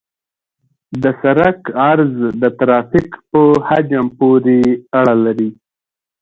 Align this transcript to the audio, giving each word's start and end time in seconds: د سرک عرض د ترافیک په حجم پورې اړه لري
د 1.01 1.03
سرک 1.21 1.59
عرض 1.89 2.15
د 2.41 2.43
ترافیک 2.59 3.09
په 3.29 3.41
حجم 3.67 4.05
پورې 4.19 4.59
اړه 4.99 5.15
لري 5.25 5.49